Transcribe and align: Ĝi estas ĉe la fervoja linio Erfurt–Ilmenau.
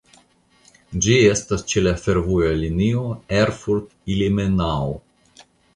Ĝi 1.07 1.17
estas 1.33 1.65
ĉe 1.73 1.83
la 1.89 1.93
fervoja 2.07 2.57
linio 2.65 3.07
Erfurt–Ilmenau. 3.45 5.01